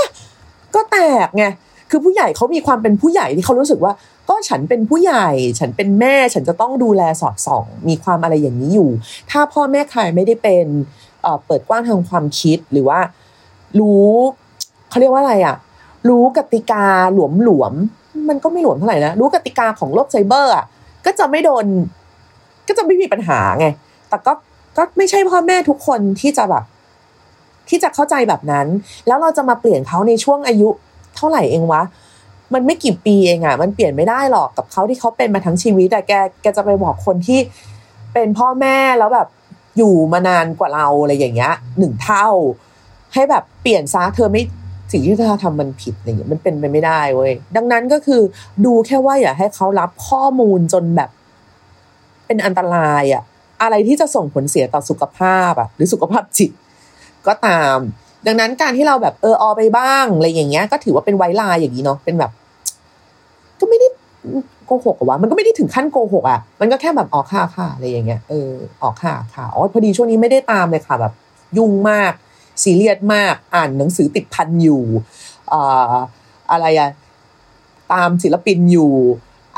[0.76, 1.46] ก็แตกไง
[1.90, 3.94] คือผู้ใหญ่เขามีความเป็นผู้ใหญ่ที่เขารู้สึกว่า
[4.30, 5.30] ก็ฉันเป็นผู้ใหญ่
[5.60, 8.90] ฉันเป็นแม่ฉันจะต้องดูแลสอดส่อง มีความอะไรอย่างนี้อยู่
[9.32, 10.66] ถ้าพ่อแม่ใครไม่ได้เป็น
[11.46, 13.00] เปิดกว้างทางความคิดหรือว่า
[13.80, 14.12] รู้
[14.90, 15.56] เขาเรียกว่าอะไรอะ
[16.10, 20.66] รู้กติกาหลวมหลวมๆมันก็ไม่หลวมเท่าไหร่นะรู้กติกาของโลกไซเบอร์อะ
[21.06, 21.66] ก็จะไม่โดน
[22.68, 23.68] ก็จะไม่มีปัญหาไง
[24.10, 24.34] แต่ก็
[24.78, 26.64] ก็ไม่ใช่พ่อแม่ทุกคนที่จะแบบ
[27.70, 28.68] ที่จะเข้าใจแบบนั้น
[29.08, 30.70] แล้วเราจะมาเปลี่ยนเขาในช่วงอายุ
[31.16, 31.82] เท่าไหร่เองวะ
[32.54, 37.40] มันไม่กี่ปีเองอะมันเปลี่ยนไม่ได้หรอกกับเขาที่เขาเป็นมาทั้งชีวิตแต่แกแกจะไปบอกคนที่
[38.14, 39.28] เป็นพ่อแม่แล้วแบบ
[39.78, 42.28] อยู่มานานกว่าเราอะไรอย่างเงี้ยหนึ่งเท่า
[43.14, 44.44] ให้แบบเปลี่ยนซะเธอไม่
[44.92, 48.22] สิ่งที่เธอทำมันผิดอะไรอย่างเงี้ยมันเป็นไปไม่ได้เว้ยดังนั้นก็คือ
[48.66, 51.10] ดูแค่ว่าอย่าให้เขารับข้อมูลจนแบบ
[52.26, 53.24] เป็นอันตรายอะ
[53.62, 56.52] อะไรที่จะส่งผลเสียต่อสุขภาพอะหรือสุขภาพจิต
[57.28, 57.78] ก็ตาม
[58.28, 62.32] ดังนั้นการที่เราแบบเออออไปบ้างอะไรอย่างเงี้ย ก็ถือว่าเป็นไวไลน์อย่างนี้เนาะเป็นแบบ
[63.60, 63.88] ก็ไม่ได้
[64.66, 68.52] โกหกอะวะมันก็ไม่ได้ถึงขั้นโกหกอะมันก็แค่แบบออกค่ะค่ะอะไรอย่างเงี้ยเออ
[68.84, 71.14] ออกค่ะค่ะอ๋อพอดีช่วงนี้ไม่ได้ตามเลยค่ะแบบ
[71.58, 72.14] ยุ่งมาก
[72.64, 74.84] ซีเรียสมากอ่านหนังสือติดพันอยู่
[75.52, 75.94] อ่า
[76.52, 76.90] อะไรอะ
[77.94, 78.92] ตามศิลปินอยู่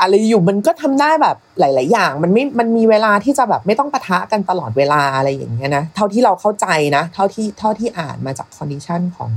[0.00, 9.30] อะไรอยู่มันก็ทำได้แบบหลาย ๆ อย่างมันไม่มันมีเวลาที่จะแบบไม่ต้องปะทะกันตลอดเวลาอะไรอย่างเงี้ยนะเท่าที่เราเข้าใจนะ เท่าที่เท่าที่อ่านมาจาก condition ของ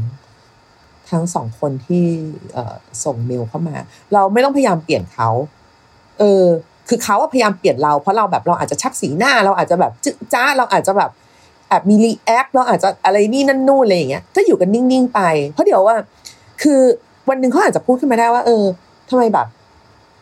[1.10, 2.06] ทั้งสองคนที่
[3.04, 3.76] ส่งเมลเข้ามา
[4.14, 5.30] เราไม่ต้องพยายามเปลี่ยนเขา
[6.20, 6.46] เออ
[6.88, 11.10] คือเขาพยายามเปลี่ยนเราเพราะเราแบบเราอาจจะชักสีหน้า เราอาจจะแบบจึ๊จ้าเราอาจจะแบบ
[11.70, 15.98] แอบมี react เราอาจจะอะไรนี่นั่นนู่นอะไรอย่างเงี้ยก็อยู่กันนิ่ง ๆ ไป เพราะเดี๋ยวว่า
[16.62, 16.80] คือ
[17.30, 18.64] วันหนึ่งเขาอาจจะพูดขึ้นมาได้ว่า เออ
[19.10, 19.48] ทำไมแบบ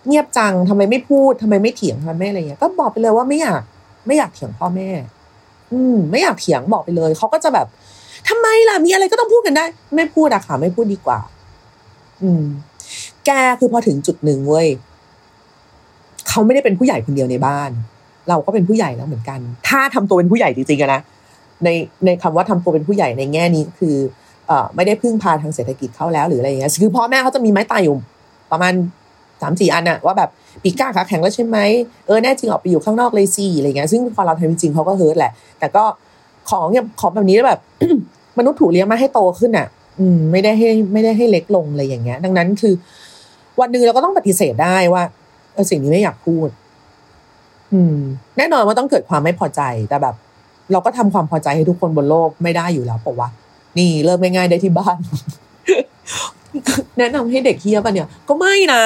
[0.07, 3.61] เงียบจังทำไมไม่พูดทำไมไม่เถียงทำไมไม่อะไรเงี้ยก็บอกไปเลยว่าไม่อยาก
[4.07, 4.89] ไม่อยากเถียงพ่อแม่
[5.71, 7.67] อืม ไม่อยากเถียงบอกไปเลยเขาก็จะแบบ
[8.29, 9.65] ทำไมล่ะมีอะไรก็ต้องพูดกันได้
[9.95, 11.19] ไม่พูดอะค่ะ ไม่พูดดีกว่า
[12.21, 12.43] อืม
[13.25, 13.29] แก
[13.59, 14.67] คือพอถึงจุดหนึ่งเว้ย
[16.29, 17.71] เขาไม่ได้เป็นผู้ใหญ่คนเดียวในบ้าน
[18.29, 21.01] เราก็เป็นผู้ใหญ่แล้วเหมือนกัน ถ้าทำตัวเป็นผู้ใหญ่จริงๆนะ
[21.63, 21.69] ใน
[22.05, 23.95] ในคำว่าทำตัวเป็นผู้ใหญ่ในแง่นี้คือ
[24.47, 27.95] เอ่อไม่ได้พึ่งพาทางเศรษฐกิจเขาแล้วหรืออะไรอย่างเงี้ยคือพ่อแม่เขาจะมีไม้ตายอยู่
[28.51, 28.73] ประมาณ
[29.41, 30.29] สามสี่อันอะว่าแบบ
[30.63, 31.57] ปีก้าขาแข็งแล้วใช่ไหม
[32.07, 35.83] เออแน่จริงออกไปอยู่ข้างนอกเลยสิอะไรเงี้ยซึ่งพอเราทำจริงเขาก็เฮิร์ตแหละ แต่ก็
[36.49, 37.59] ของเนี่ยของแบบนี้แบบ
[38.37, 39.67] มนุษย์ถูกเลี้ยงมาให้โตขึ้นอะ
[39.99, 42.73] อืมไม่ได้ให้ไม่ได้ให้เล็กลงอะไรอย่างเงี้ย ดังนั้นคือ
[43.59, 45.03] วันหนึ่งเราก็ต้องปฏิเสธได้ว่า
[45.53, 46.47] เออสิ่งนี้ไม่อยากพูด
[47.73, 47.97] อืม
[48.37, 50.15] แน่นอนว่าต้องเกิดความไม่พอใจแต่แบบ
[50.71, 53.29] เราก็ทำความพอใจให้ทุกคนบนโลกไม่ได้อยู่แล้วปะวะ
[53.77, 54.97] นี่เริ่มง่ายๆได้ที่บ้าน
[56.97, 58.83] แนะนำให้เด็กเฮียป่ะเนี่ย ก็ไม่นะ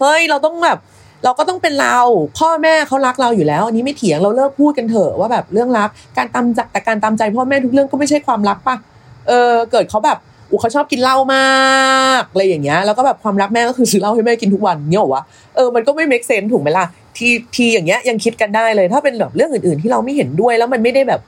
[0.00, 0.78] เฮ้ยเราต้องแบบ
[1.24, 1.98] เราก็ต้องเป็นเรา
[2.38, 8.76] พ่อแม่เขารักเราอยู่แล้ว อันนี้ไม่เถียงเราเลิกพูดกันเถอะว่าแบบเรื่องรักการตามใจแต่การตามใจพ่อแม่ทุกเรื่องก็ไม่ใช่ความรักป่ะ
[9.28, 10.18] เออเกิดเขาแบบ
[10.50, 15.22] อุเขาชอบกินเหล้ามากอะไรอย่างเงี้ยแล้วก็แบบความรักแม่ก็คือซื้อเหล้าให้แม่กินทุกวันเนี่ยหรอวะ
[15.56, 21.20] เออมันก็ไม่ make sense ถูกไหมล่ะทีทีอย่างเงี้ยยังคิดกันได้เลย ถ้าเป็นแบบเรื่องอื่น ๆ ที่เราไม่เห็นด้วยแล้วมันไม่ได้แบบ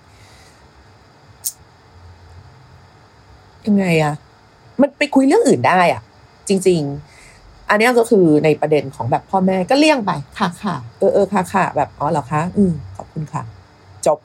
[3.66, 4.14] ยังไงอะ
[4.80, 6.00] มันไปคุยเรื่องอื่นได้อะ
[6.48, 7.11] จริง ๆ
[7.68, 13.42] อันนี้ก็คือในประเด็นของแบบพ่อแม่ก็เลี่ยงไปค่ะค่ะเออเออค่ะค่ะแบบอ๋อเหรอคะอืมขอบคุณค่ะ
[14.06, 14.18] จบ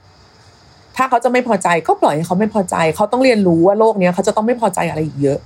[0.96, 5.40] ถ้าเขาจะไม่พอใจก็ปล่อยให้เขาไม่พอใจ เขาต้องเรียนรู้ว่าโลกเนี้ยเขาจะต้องไม่พอใจอะไรอีกเยอะ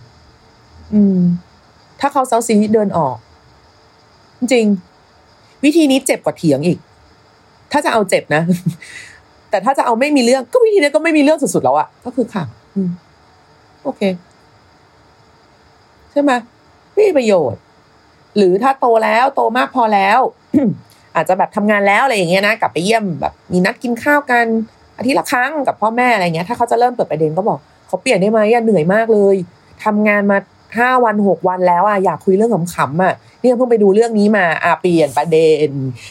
[0.94, 1.20] อืม
[2.00, 3.18] ถ้าเขาเซาซีเดินออก
[4.40, 4.66] จริง
[5.64, 6.80] วิธีนี้เจ็บกว่าเถียงอีก
[7.72, 8.44] ถ้าจะเอาเจ็บนะ
[9.50, 12.44] แต่ถ้าจะเอาไม่มีเรื่องก็วิธีนี้ก็ไม่มีเรื่องสุดๆแล้วอะก็คือค่ะ
[12.76, 12.90] อืม
[13.84, 14.02] โอเค
[16.12, 16.32] ใช่ไหม
[16.94, 17.62] ไม่มีประโยชน์
[18.38, 20.20] หรือถ้าโตแล้วโตมากพอแล้ว
[21.16, 24.46] อาจจะแบบทำงานแล้วอะไรอย่างเงี้ยนะกลับไปเยี่ยมแบบมีนัดกินข้าวกัน
[24.98, 29.36] อาทิตย์ละครั้งกับพ่อแม่อะไรเงี้ยถ้าเขาจะเริ่มเปิดประเด็นก็บอกเขาเปลี่ยนได้ไหมอะเหนื่อยมากเลย
[29.84, 30.38] ทำงานมา
[30.78, 35.70] ห้าวันหกวันแล้วอะอยากคุยเรื่องขำๆอะเนี่ยเพิ่งไปดูเรื่องนี้มาอะเปลี่ยนประเด็น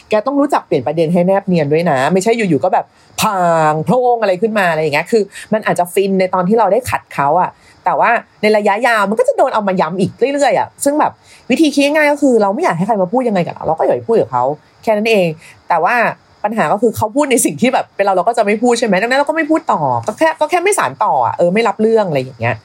[0.09, 2.85] แกต้องรู้จักเปลี่ยนประเด็นให้แนบเนียนด้วยนะ ไม่ใช่อยู่ๆก็แบบ
[3.21, 3.39] พา
[3.71, 7.49] งโพร่งอะไรขึ้นมาอะไรอย่างเงี้ยคือ มันอาจจะฟินในตอนที่เราได้ขัดเขาอะ
[7.85, 8.09] แต่ว่า
[8.41, 11.11] ในระยะยาวมันก็จะโดนเอามาย้ำอีกเรื่อยๆอะซึ่งแบบ
[11.49, 14.43] วิธีคิดง่ายก็คือ เราไม่อยากให้ใครมาพูดยังไงกับเราเราก็อย่าไปพูดกับเขา
[14.83, 15.27] แค่นั้นเอง
[15.69, 15.95] แต่ว่า
[16.43, 22.55] ปัญหาก็คือเขาพูดในสิ่งที่แบบเป็นเราเราก็จะไม่พูดใช่ไหมดังนั้นเราก็ไม่พูดต่อก็แค่ก็แค่ไม่สารต่อเออไม่รับเรื่องอะไรอย่างเงี้ย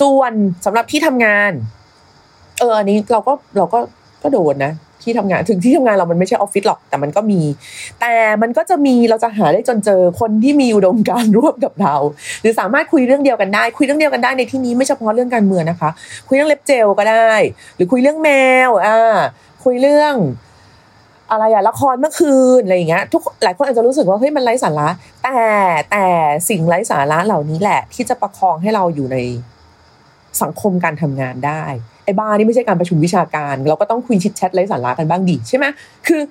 [0.00, 0.32] ส่วน
[0.64, 1.52] สำหรับที่ทำงาน
[2.58, 3.78] เอออันนี้เราก็เราก็
[4.22, 4.72] ก็โดนนะ
[5.06, 7.40] ที่ทำงานถึงที่ทำงานเรามันไม่ใช่ออฟฟิศหรอกแต่มันก็มี
[8.00, 11.94] แต่มันก็จะมีเราจะหาได้จนเจอคนที่มีอุดมการณ์ร่วมกับเรา
[12.40, 15.90] หรือสามารถคุยเรื่องเดียวกันได้ คุยเรื่องเดียวกันได้ในที่นี้ไม่เฉพาะเรื่องการเมืองนะคะ
[16.28, 17.32] คุยเรื่องเล็บเจลก็ได้
[17.76, 18.30] หรือคุยเรื่องแม
[18.68, 19.16] วอ่า
[19.64, 20.14] คุยเรื่อง
[21.30, 24.88] อะไรอะละครเมื่อคืนอะไรอย่างเงี้ยทุกหลายคนอาจจะรู้สึกว่าเฮ้ยมันไร้สาระ
[25.24, 25.38] แต่
[25.90, 26.06] แต่
[26.48, 29.16] สิ่งไร้สาระเหล่านี้แหละ ที่จะประคองให้เราอยู่ใน
[30.42, 31.62] สังคมการทำงานได้
[32.04, 35.64] ไอ้บ้านี่ไม่ใช่การประชุมวิชาการ เราก็ต้องคุยชิดแชทไร้สาระกันบ้างดิใช่ไหม
[36.06, 36.22] คือ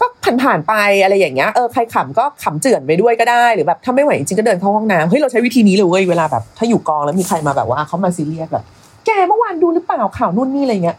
[0.00, 8.64] ก็ผ่านผ่านๆไปอะไรอย่างเงี้ยเออใครขำก็ขำเจือนไปด้วยก็ได้หรือแบบถ้าไม่ไหวจริงก็เดินเข้าห้องน้ำเฮ้ยเราใช้วิธีนี้เลยเว้ยเวลาแบบ ถ้าอยู่กองแล้วมีใครมาแบบว่าเขามาซีเรียสแบบ
[9.06, 10.96] แกเมื่อวานดูหรือเปล่าข่าวนู่นนี่อะไรเงี้ย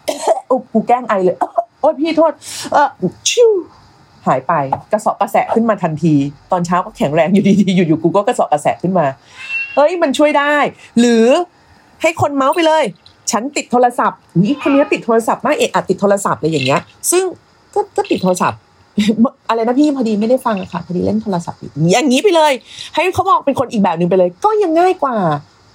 [0.48, 1.36] โอ้กูแกล้งไอเลย
[1.82, 2.32] โอ้ยพี่โทษ
[2.74, 2.88] เออ
[3.30, 3.52] ชิว
[4.26, 4.54] หายไป
[4.92, 6.14] กระสอบกระแสะขึ้นมาทันที
[6.52, 9.06] ตอนเช้าก็แข็งแรงอยู่ดีๆอยู่ๆกูก็กระสอบกระแสะขึ้นมา
[9.76, 10.54] เฮ้ยมันช่วยได้
[11.00, 11.26] หรือ
[12.02, 12.84] ให้คนเมาส์ไปเลย
[13.32, 17.24] ฉันติดโทรศัพท์อีคนนี้ติดโทรศัพท์มากเอะอะติดโทรศัพท์อะไรอย่างเงี้ย ซึ่ง
[17.74, 18.60] ก็ก็ติดโทรศัพท์
[19.50, 22.54] อะไรนะพี่พอดีไม่ได้ฟังอะค่ะพอดีเล่นโทรศัพท์อยู่อย่างนี้ไปเลย
[22.96, 25.16] ให้เขาบอกเป็นคนอีกแบบหนึ่งไปเลย ก็ยังง่ายกว่า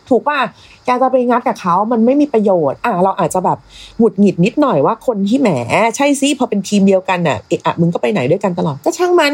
[0.09, 0.39] ถูกป่ะ
[0.85, 3.59] แกจะไปงัดกับเขามันไม่มีประโยชน์ อะเราอาจจะแบบ
[3.99, 5.51] หงุดหงิดนิดหน่อยว่าคนที่แหม
[5.97, 9.33] ใช่สิพอเป็นทีมเดียวกันน่ะเอะอะมึงก็ไปไหนด้วยกันตลอดก็ช่างมัน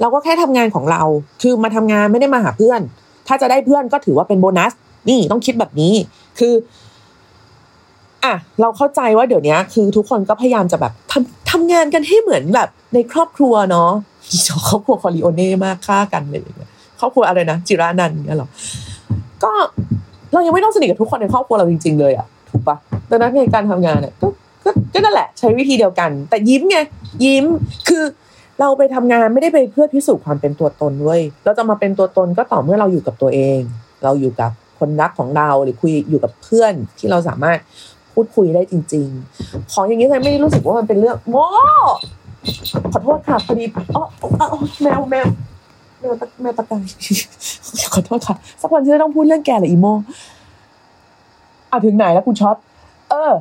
[0.00, 1.02] เราก็แค่ทำงานของเรา
[1.42, 2.80] คือมาทำงานไม่ได้มาหาเพื่อน
[3.32, 4.72] ถ้าจะได้เพื่อนก็ถือว่าเป็นโบนัส
[5.08, 5.94] นี่ต้องคิดแบบนี้
[6.38, 6.54] คือ
[8.24, 13.90] อะ เราเข้าใจว่าเดี๋ยวนี้คือทุกคนก็พยายามจะแบบทำทำงานกันให้เหมือนแบบในครอบครัวเนาะ
[14.68, 16.42] ครอบครัวคอริโอเน่มากฆ่ากันเลย
[17.00, 18.48] ครอบครัวอะไรนะจิรานันเนี่ยหรอ
[19.44, 19.52] ก็
[20.32, 22.76] เรายังไม่ต้องสนิทกับทุกคนในครอบครัวเราจริง ๆ เลยอะถูกปะ
[23.10, 24.26] ดังนั้นในการทำงานเนี่ยก็
[24.94, 26.78] ก็นั่นแหละ ใช้วิธีเดียวกัน แต่ยิ้มไง
[27.24, 27.44] ยิ้ม
[27.88, 28.04] คือ
[28.60, 33.60] เราไปทำงานไม่ได้ไปเพื่อพิสูจน์ความเป็นตัวตนเว้ยเราจะมาเป็นตัวตนก็ต่อเมื่อเราอยู่กับตัวเอง
[34.04, 37.58] เราอยู่กับคนรักของเราหรือคุยอยู่กับเพื่อนที่เราสามารถ
[38.14, 39.06] พูดคุยได้จริง
[39.40, 41.36] ๆ ของอย่างนี้ฉันไม่ได้รู้สึกว่ามันเป็นเรื่องโม
[42.92, 43.64] ขอโทษค่ะพอดี
[43.96, 44.02] อ๋อ
[44.82, 45.26] แมวแมว
[46.00, 46.84] แมวตะแมวตะกาย
[47.94, 49.86] ขอโทษค่ะ สักวันฉันจะต้องพูดเรื่องแกหรืออีโม
[51.70, 52.56] อะถึงไหนแล้วคุณช็อต
[53.10, 53.32] เออ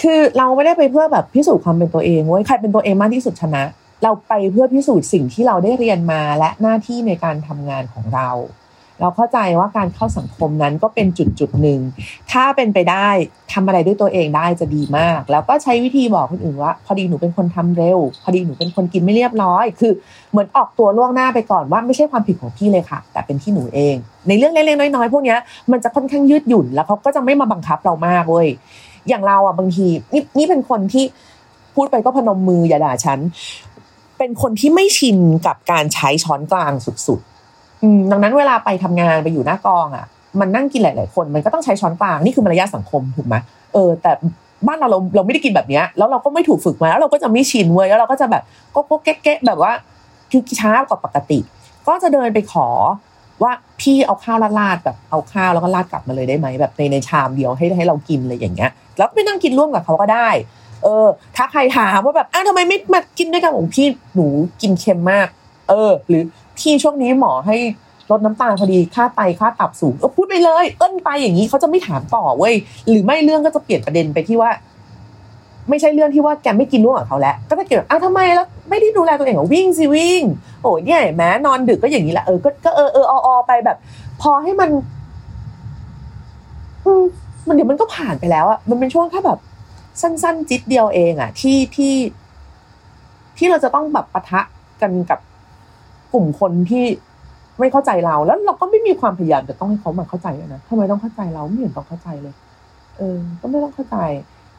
[0.00, 3.62] คือเราไม่ได้ไปเพื่อแบบพิสูจน์ความเป็นตัวเองเว้ยใครเป็นตัวเองมากที่สุดชนะ
[4.02, 8.30] เราไปเพื่อพิสูจน์สิ่งที่เราได้เรียนมาและหน้าที่ในการทำงานของเรา
[9.00, 11.80] เราเข้าใจว่าการเข้าสังคมนั้นก็เป็นจุดจุดหนึ่ง
[12.32, 13.08] ถ้าเป็นไปได้
[13.52, 19.92] ทำอะไรด้วยตัวเองได้จะดีมาก แล้วก็ใช้วิธีบอกคนอื่นว่า พอดีหนูเป็นคนทำเร็ว พอดีหนูเป็นคนกินไม่เรียบร้อย คือ
[20.30, 23.96] เหมือนออกตัวล่วงหน้าไปก่อนว่าไม่ใช่ความผิดของพี่เลยค่ะ แต่เป็นที่หนูเอง
[24.28, 25.36] ในเรื่องเล็กๆน้อยๆพวกนี้
[25.72, 28.48] มันจะค่อนข้างยืดหยุ่น แล้วเขาก็จะไม่มาบังคับเรามากเว้ย
[29.08, 31.04] อย่างเราอะบางทีนี่นี่เป็นคนที่
[31.74, 33.18] พูดไปก็พนมมืออย่าด่าฉัน
[34.18, 36.72] เป็นคนที่ไม่ชินกับการใช้ช้อนกลาง
[37.06, 40.06] สุดๆดังนั้นเวลาไปทำงานไปอยู่หน้ากองอะ
[40.40, 43.36] มันนั่งกินหลาย ๆ คน มันก็ต้องใช้ช้อนกลางนี่คือมารยาทสังคมถูกไหม
[43.72, 44.12] เออ แต่
[44.66, 48.42] บ้านเราเราเราไม่ได้กินแบบเนี้ยแล้วเราก็ไม่ถูกฝึกมาแล้วเราก็จะไม่ชินเว้ยแล้วเราก็จะแบบ
[48.74, 49.72] ก็ก็แก๊ะแบบว่า
[50.30, 51.38] คือช้ากว่าปกติ
[51.88, 52.68] ก็จะเดินไปขอ
[53.42, 60.28] ว่าพี่เอาข้าวราดแบบเอาข้าวแล้วก็ราดกลับมาเลยได้ไหมแบบในในชามเดียวให้ให้เรากินเลยอย่างเงี้ย แล้วก็ไปนั่งกินร่วมกับเขาก็ได้
[60.82, 64.26] เออ ถ้าใครถามว่าแบบอ้าวทำไมไม่มากินด้วยกันของพี่หนู
[64.60, 65.28] กินเค็มมาก
[65.68, 66.22] เออ หรือ
[66.58, 67.56] พี่ช่วงนี้หมอให้
[68.10, 72.54] ลดน้ำตาลพอดีค่าไตค่าตับสูงเออพูดไปเลย เอิ้นไปอย่างนี้เขาจะไม่ถามต่อเว้ย
[72.88, 74.50] หรือไม่เรื่องก็จะเปลี่ยนประเด็นไปที่ว่า
[75.68, 80.22] ไม่ใช่เรื่องที่ว่าแกไม่กินร่วมกับเขาแล้ว ก็จะเกี่ยวอ้าวทำไมแล้วไม่ได้ดูแลตัวเองเหรอวิ่งสิวิ่ง
[80.62, 83.76] โอ้ยเนี่ยแม้นอนดึกก็อย่างนี้แหละเออก็ก็เออเออออไปแบบ
[84.22, 84.70] พอให้มัน
[86.84, 87.02] อืม
[87.48, 89.38] มันเดี๋ยวมันก็ผ่านไปแล้วอะมันเป็นช่วงแค่แบบ
[90.00, 91.94] สั้น ๆ จิตเดียวเองอะที่ที่
[93.38, 94.40] ที่เราจะต้องแบบปะทะ
[94.82, 95.20] กันกับ
[96.12, 96.84] กลุ่มคนที่
[97.58, 102.34] ไม่เข้าใจเรา แล้วเราก็ไม่มีความพยายามจะต้องให้เขามาเข้าใจนะทำไมต้องเข้าใจเราไม่เห็นต้องเข้าใจเลย
[102.98, 103.96] เออ ก็ไม่ต้องเข้าใจ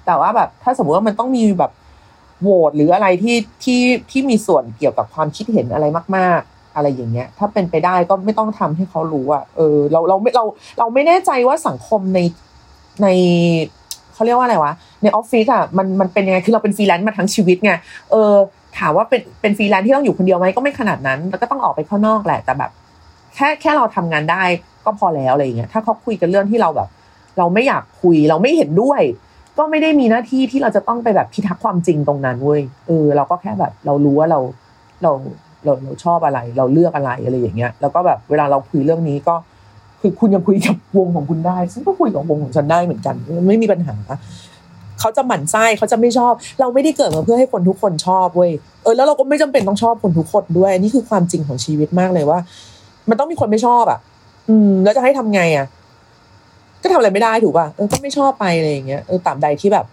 [0.06, 1.72] แต่ว่าแบบ ถ้าสมมติว่ามันต้องมีแบบ
[2.42, 5.86] โหวตหรืออะไรที่ที่ที่มีส่วนเกี่ยวกับความคิดเห็นอะไร
[6.18, 10.46] มาก ๆ อะไรอย่างเงี้ย ถ้าเป็นไปได้ก็ไม่ต้องทำให้เขารู้อะเออ เราเราไม่เรา
[10.80, 12.20] เราไม่แน่ใจว่าสังคมใน
[13.04, 13.08] ใน
[14.14, 14.74] เขาเรียกว่าอะไรวะ
[15.04, 17.72] ในออฟฟิศอะมันมันเป็นยังไงคือเราเป็นฟรีแลนซ์มาทั้งชีวิตไง
[18.12, 18.34] เออ
[18.78, 22.72] ถามว่าเป็นเป็นฟรีแลนซ์ที่ต้องอยู่คนเดียวไหมก็ไม่ขนาดนั้น แล้วก็ต้องออกไปข้างนอกแหละแต่แบบ
[23.36, 24.44] แค่แค่เราทำงานได้
[24.86, 26.90] ก็พอแล้วอะไรอย่างเงี้ยถ้าเขาคุยกันเรื่องที่เราแบบ
[27.38, 29.02] เราไม่อยากคุยเราไม่เห็นด้วย
[29.58, 34.40] ก็ไม่ได้มีหน้าที่ที่เราจะต้องไปแบบพิทักษ์ความจริงตรงนั้นเว้ยเออเราก็แค่แบบ เรารู้ว่าเรา
[35.04, 35.12] เรา
[35.66, 39.36] เราเราชอบอะไร เราเลือกอะไรอะไรอย่างเงี้ย แล้วก็แบบเวลาเราคุยเรื่องนี้ก็
[40.06, 43.16] คือคุณยังคุยกับวงของคุณได้ฉันก็คุยกับวงของฉันได้เหมือนกัน
[43.48, 43.96] ไม่มีปัญหา
[45.00, 48.52] เขาจะหมั่นไส้เขาจะไม่ชอบ เราไม่ได้เกิดมาเพื่อให้คนทุกคนชอบเว้ย
[48.84, 52.40] เออแล้วเราก็ไม่จำเป็นต้องชอบคนทุกคนด้วยนี่คือความจริงของชีวิตมากเลยว่า
[53.10, 54.00] มันต้องมีคนไม่ชอบอะ
[54.50, 55.66] อืม แล้วจะให้ทำไงอะ
[56.82, 59.86] ก็ทำอะไรไม่ได้ถูกป่ะเออก็ไม่ชอบไปอะไรอย่างเงี้ยเออตามใดที่แบบ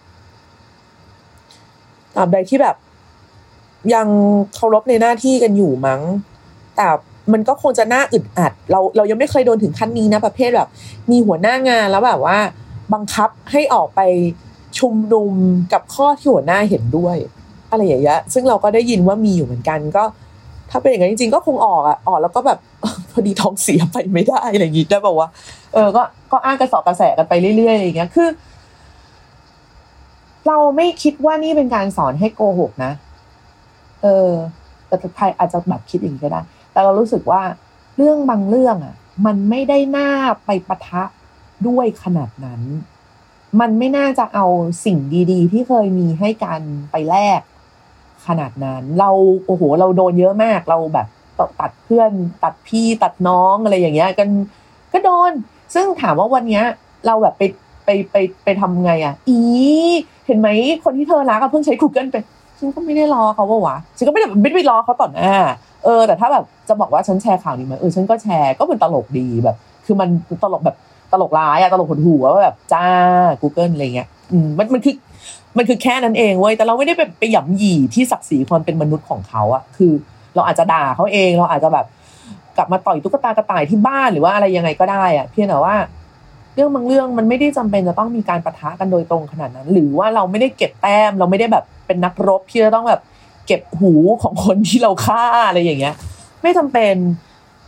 [2.17, 2.75] ตามใดที่แบบ
[3.93, 4.07] ยัง
[4.53, 6.01] เคารพในหน้าที่กันอยู่มั้ง
[6.75, 6.87] แต่
[7.33, 10.69] มันก็คงจะน่าอึดอัด เราเรายังไม่เคยโดนถึงขั้นนี้นะประเภทแบบ
[11.11, 12.37] มีหัวหน้างานแล้วแบบว่า
[12.93, 14.01] บังคับให้ออกไป
[14.79, 15.33] ชุมนุม
[15.73, 17.17] กับข้อที่หัวหน้าเห็นด้วย
[17.71, 20.03] อะไรอย่างเงี้ยซึ่งเราก็ได้ยินว่ามีอยู่เหมือนกันก็
[20.69, 22.59] ถ้าเป็นอย่างนั้นจริง ๆ ก็คงออกอะออกแล้วก็แบบ
[23.11, 25.29] พอดีท้องเสียไปไม่ได้อะไรอย่างงี้ได้บอกว่า
[25.73, 28.29] เออ ก็ก็อ้างกระสอบกระแสกันไปเรื่อยๆอย่างเงี้ยคือ
[30.47, 32.91] เราไม่คิดว่านี่เป็นการสอนให้โกหกนะ
[34.03, 34.29] เออ
[34.87, 37.41] แต่ใครอาจจะแบบคิดอย่างนี้ก็ได้ แต่เรารู้สึกว่า
[37.97, 40.09] เรื่องบางเรื่องอะ มันไม่ได้น่า
[40.45, 41.03] ไปปะทะ
[41.67, 42.61] ด้วยขนาดนั้น
[43.59, 44.45] มันไม่น่าจะเอา
[44.85, 44.97] สิ่ง
[45.31, 47.41] ดี ๆ ที่เคยมีให้กันไปแลก
[48.27, 49.09] ขนาดนั้น เรา
[49.45, 51.07] โอ้โห เราโดนเยอะมาก เราแบบ
[51.59, 52.11] ตัดเพื่อน
[52.43, 54.29] ตัดพี่ตัดน้องอะไรอย่างเงี้ย กัน
[54.93, 55.31] ก็โดน
[55.73, 56.63] ซึ่งถามว่าวันเนี้ย
[57.05, 57.43] เราแบบไป
[57.85, 59.39] ไปไปไปทำไงอะ อี
[60.25, 60.49] เห็นไหม
[60.83, 62.17] คนที่เธอรักก็เพิ่งใช้ Google ไป
[62.61, 65.33] ฉันก็ไม่ได้รอเขาว่าวะฉันก็ไม่ได้ไม่ได้รอเขาต่อหน้า
[65.85, 70.09] เออ แต่ถ้าแบบจะบอกว่าฉันแชร์ข่าวนี้ไหมเออฉันก็แชร์ก็เป็นตลกดีแบบ คือมัน
[70.43, 70.75] ตลกแบบ
[71.11, 72.85] ตลกร้ายอะตลกหดหูว่าแบบจ้า
[73.41, 74.95] Google อะไรเงี้ยอืมมันมันคือ
[75.57, 79.91] มันคือแค่นั้นเองเว้ยแต่เราไม่ได้ไปไปหย่ำหยีที่ศักดิ์ศรีความเป็นมนุษย์ของเขาอะคือ
[80.35, 81.85] เราอาจจะด่าเขาเองเราอาจจะแบบ
[82.57, 85.75] กลับมาต่อยตุ๊กตากระต่ายที่บ้านหรือว่าอะไรยังไงก็ได้อะเพียงแต่ว่า
[86.55, 93.01] เรื่องบางเรื่องมันไม่ได้จำเป็นจะต้องมีการประทะกันโดยตรงขนาดนั้น หรือว่าเราไม่ได้เก็บแต้ม เราไม่ได้แบบเป็นนักรบที่จะต้องแบบ
[93.47, 95.95] เก็บหูของคนที่เราฆ่าอะไรอย่างเงี้ย
[96.41, 96.95] ไม่จำเป็น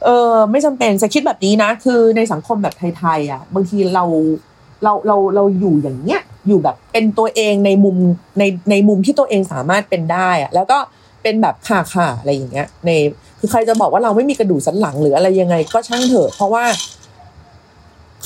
[0.04, 4.04] เออไม่จำเป็นจะคิดแบบนี้นะ คือในสังคมแบบไทยๆอะ บางทีเรา
[4.84, 7.96] เราเราเราอยู่อย่างเงี้ยอยู่แบบเป็นตัวเองในมุม
[8.40, 10.78] ในในมุมที่ตัวเองสามารถเป็นได้อะแล้วก็
[11.24, 12.90] เป็นแบบข่าข่าอะไรอย่างเงี้ย ใน
[13.40, 16.64] คือใครจะบอกว่าเราไม่มีกระดูกสันหลังหรืออะไรยังไง ก็ช่างเถอะเพราะว่า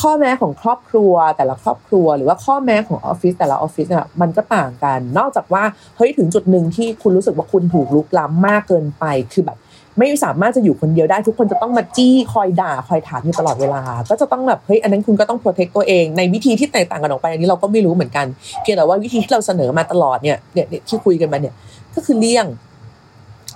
[0.01, 5.63] ข้อแม้ของครอบครัวแต่ละครอบครัว หรือว่าข้อแม้ของออฟฟิศแต่ละออฟฟิศเนี่ยมันก็ต่างกัน นอกจากว่า
[5.97, 9.57] เฮ้ยถึงจุดหนึ่งที่คุณรู้สึกว่าคุณถูกลุกล้ำมากเกินไปคือแบบ
[9.99, 18.25] ไม่สามารถจะอยู่คนเดียวได้ทุกคนจะต้องมาจี้คอยด่าคอยถามอยู่ตลอดเวลา ก็จะต้องแบบเฮ้ยอันนั้นคุณก็ต้องโปรเทคตัวเอง ในวิธีที่แตกต่างกันออกไปอันนี้เราก็ไม่รู้เหมือนกัน
[18.61, 21.53] เพียงแต่ว่าวิธีที่เราเสนอมาตลอดเนี่ยเนี่ยที่คุยกันมาเนี่ย
[21.95, 22.45] ก็คือเลี่ยง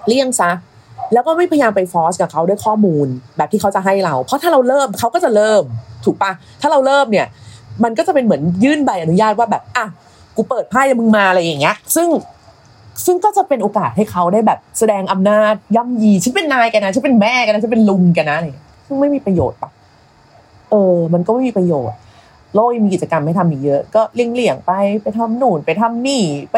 [0.07, 0.51] เลี่ยงซะ
[1.13, 5.63] แล้วก็ไม่พยายามไปฟอสกับเขาด้วยข้อมูลแบบที่เขาจะให้เรา เพราะถ้าเราเริ่มเขาก็จะเริ่ม
[6.05, 7.27] ถูกปะถ้าเราเริ่มเนี่ย
[7.83, 9.85] มันก็จะเป็นเหมือนยื่นใบอนุญาตว่าแบบอะ
[10.35, 12.07] กูเปิดไพ่มึงมาอะไรอย่างเงี้ย ซึ่ง
[13.05, 19.71] ซึ่งก็จะเป็นโอกาสให้เขาได้แบบแสดงอำนาจย่ำยีฉันเป็นนายแกนนะฉันเป็นแม่แกนนะฉันเป็นลุงแกนะอะเงี้ยซึ่งไม่มีประโยชน์ปะ
[20.71, 21.97] เออ มันก็ไม่มีประโยชน์
[22.55, 24.71] โลกยังมีกิจกรรมให้ทำอีกเยอะ ก็เลี่ยงๆไป
[25.03, 26.57] ไปทำหนูนไปทำนี่ไป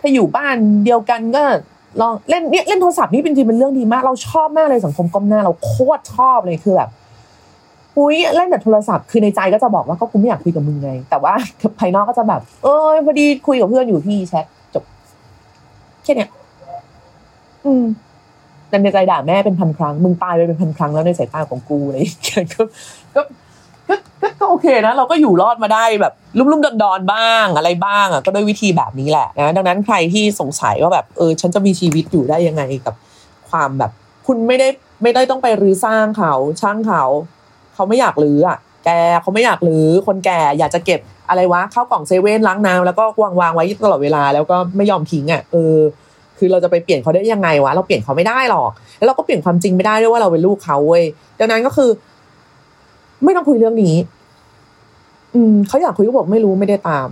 [0.00, 1.42] ถ้าอยู่บ้านเดียวกันก็
[2.00, 6.90] ลองเล่นเนี่ยเล่นโทรศัพท์นี่เป็นจริงเป็นเรื่องดีมาก เราชอบมากเลยสังคมก้มหน้าเราโคตรชอบเลยคือแบบ
[7.98, 11.32] อุ้ยเล่นแต่โทรศัพท์คือในใจก็จะบอกว่าก็กูไม่อยากคุยกับมึงไง แต่ว่า
[11.78, 14.84] ภายนอกก็จะแบบ เออพอดีคุยกับเพื่อนอยู่ที่แชทจบ
[16.02, 16.30] แค่เนี้ย
[17.66, 17.84] อืม
[18.68, 23.22] แต่ในใจด่าแม่เป็นพันครั้ง มึงตายไปเป็นพันครั้งแล้วในสายตาของกูอะไรอย่างเงี้ยก็
[24.22, 32.94] ก็โอเคนะเราก็อยู่รอดมาได้แบบลุ่มๆดอนๆบ้างอะไรบ้างอะก็ด้วยวิธีแบบนี้แหละนะดังนั้นใครที่สงสัยว่าแบบเออฉันจะมีชีวิตอยู่ได้ยังไงกับ
[33.50, 33.90] ความแบบ
[34.26, 34.68] คุณไม่ได้
[35.02, 37.02] ไม่ได้ต้องไปรื้อสร้างเขาช่างเขา
[37.74, 38.90] เขาไม่อยากรื้ออะแก
[39.22, 45.76] เขาไม่อยากรื้อคนแก่อยากจะเก็บอะไรวะเข้ากล่องเซเว่นล้างน้ำแล้วก็วางวางไว้ตลอดเวลาแล้วก็ไม่ยอมทิ้งอะเออ
[46.38, 51.04] คือเราจะไปเปลี่ยนเขาได้ยังไงวะเราเปลี่ยนเขาไม่ได้หรอก แล้วเราก็เปลี่ยนความจริงไม่ได้ด้วยว่าเราเป็นลูกเขาเว้ย
[51.38, 51.90] ดังนั้นก็คือ
[53.24, 53.96] ไม่ต้องคุยเรื่องนี้
[55.34, 57.08] อืมเขาอยากคุยก็บอกไม่รู้ไม่ได้ตาม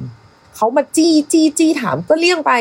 [0.56, 2.52] เขามาจี้จี้จี้ถามก็เลี่ยงไป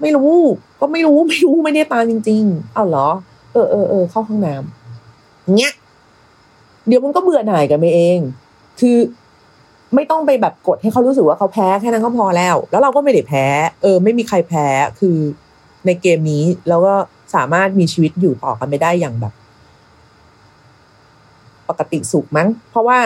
[0.00, 0.34] ไม่รู้
[0.80, 3.08] ก็ไม่รู้ไม่รู้ไม่ได้ตามจริง ๆ เอาเหรอ
[3.52, 5.72] เออเออเออเข้าห้องน้ำเนี้ย
[6.86, 8.18] เดี๋ยวมันก็เบื่อหน่ายกันไปเอง
[8.80, 8.96] คือ
[9.94, 13.46] ไม่ต้องไปแบบกดให้เขารู้สึกว่าเขาแพ้แค่นั้นก็พอแล้ว แล้วเราก็ไม่ได้แพ้
[13.82, 14.66] เออ ไม่มีใครแพ้
[15.00, 15.16] คือ
[15.86, 16.94] ในเกมนี้แล้วก็
[17.34, 19.32] สามารถมีชีวิตอยู่ต่อกันไปได้อย่างแบบ
[21.68, 22.98] ปกติสุขมั้ง เพราะว่า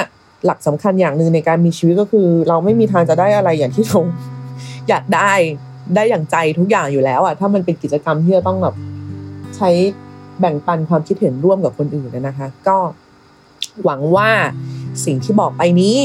[0.45, 4.01] หลักสำคัญอย่างหนึ่งในการมีชีวิตก็คือ เราไม่มีทางจะได้อะไรอย่างที่เรา
[4.89, 5.33] อยากได้
[5.95, 8.75] ได้อย่างใจทุกอย่างอยู่แล้วอะถ้ามันเป็นกิจกรรมที่จะต้องแบบ
[9.57, 9.71] ใช้
[10.41, 12.79] แบ่งปันความคิดเห็นร่วมกับคนอื่นนะคะ ก็
[13.85, 14.31] หวังว่า
[15.05, 15.97] สิ่งที่บอกไปนี้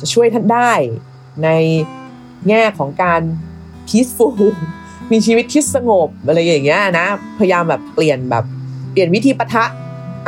[0.00, 0.72] จะช่วยท่านได้
[1.44, 1.48] ใน
[2.48, 3.20] แง่ของการ
[3.88, 4.32] peaceful
[5.12, 7.06] มีชีวิตที่สงบอะไรอย่างเงี้ยนะ
[7.38, 8.44] พยายามแบบเปลี่ยนแบบ
[8.92, 9.64] เปลี่ยนวิธีปะทะ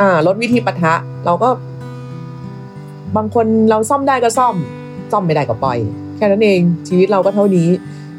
[0.01, 0.93] อ่าลดวิธีปะทะ
[1.25, 1.49] เราก็
[3.17, 4.55] บางคนเราซ่อมได้ก็ซ่อม
[5.11, 5.77] ซ่อมไม่ได้ก็ปล่อย
[6.17, 7.69] แค่นั้นเองชีวิตเราก็เท่านี้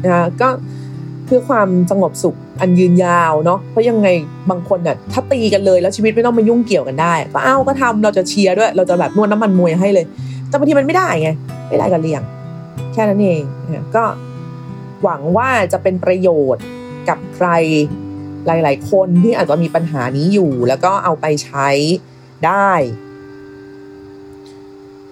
[0.05, 0.49] นะคะก็
[1.27, 4.09] เพื่อความสงบสุขอันยืนยาวเนาะเพราะยังไง
[4.51, 10.07] บางคนเนี่ยถ้าตีกันเลยแล้วชีวิตไม่ต้องมายุ่งเกี่ยวกันได้ ก็เอ้าก็ทำเราจะเชียร์ด้วย เราจะแบบนวดน้ำมันมวยให้เลย
[10.49, 11.29] แต่บางทีมันไม่ได้ไง
[11.69, 12.23] ไม่ได้ก็เลี่ยง
[12.93, 14.05] แค่นั้นเองนะก็
[15.03, 16.65] หวังว่าจะเป็นประโยชน์
[17.09, 17.49] กับใคร
[18.47, 21.69] หลาย ๆ คนที่อาจจะมีปัญหานี้อยู่ แล้วก็เอาไปใช้
[22.47, 22.71] ได้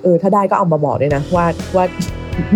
[0.02, 1.84] เออถ้าได้ก็เอามาบอกด้วยนะว่าว่า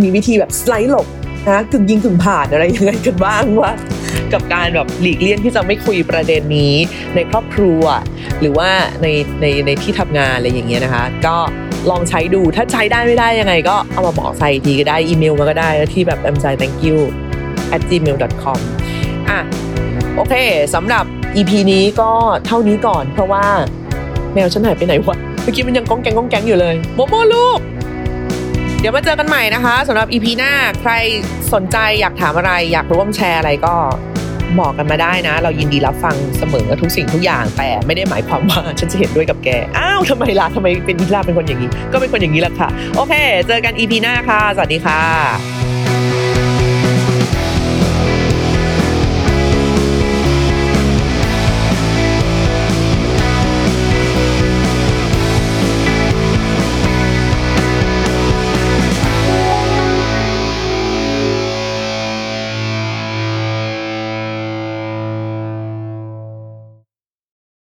[0.01, 1.07] มีวิธีแบบสไลด์หลบ
[1.49, 3.73] นะกึ่งยิงกึ่งผ่านอะไรยังไงกันบ้างว่า
[4.33, 6.75] กับการแบบหลีกเลี่ยงที่จะไม่คุยประเด็นนี้
[7.15, 7.83] ในครอบครัว
[8.41, 8.71] หรือว่า
[9.03, 9.07] ใน
[9.41, 11.37] ในในที่ทำงานอะไรอย่างเงี้ยนะคะ ก็
[11.91, 16.99] ลองใช้ดูถ้าใช้ได้ไม่ได้ยังไง ก็เอามาบอกใส่ทีก็ได้อีเมลมาก็ได้ที่แบบ m s i thank you
[17.75, 18.59] at gmail com
[19.29, 19.39] อะ
[20.17, 20.35] โอเค
[20.75, 21.05] สำหรับ
[21.37, 22.11] EP นี้ก็
[22.47, 23.45] เท่านี้ก่อนเพราะว่า
[24.35, 27.61] แมวฉันหายไปไหนวะ เมื่อกี้มันยังก้องแกงก้องแกงอยู่เลยโมโมลูก
[28.81, 30.93] เดี๋ยวมาเจอกันใหม่นะคะสำหรับ EP หน้าใคร
[31.53, 33.75] สนใจอยากถามอะไร อยากร่วมแชร์อะไรก็
[34.61, 43.13] บอกกันมาได้นะ เรายินดีรับฟังเสมอทุกสิ่งทุกอย่าง แต่ไม่ได้หมายความว่าฉันจะเห็นด้วยกับแก อ้าวทำไมล่ะทำไมเป็นพิลาเป็นคนอย่างนี้ ก็เป็นคนอย่างนี้แหละค่ะ โอเค
[43.49, 45.66] เจอกัน EP หน้าค่ะ สวัสดีค่ะ